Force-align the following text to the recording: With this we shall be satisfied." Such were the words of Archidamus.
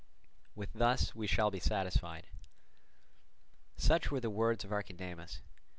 With 0.55 0.73
this 0.73 1.13
we 1.13 1.27
shall 1.27 1.51
be 1.51 1.59
satisfied." 1.59 2.25
Such 3.77 4.09
were 4.09 4.19
the 4.19 4.31
words 4.31 4.63
of 4.63 4.71
Archidamus. 4.71 5.41